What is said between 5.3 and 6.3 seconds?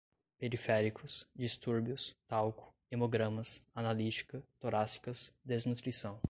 desnutrição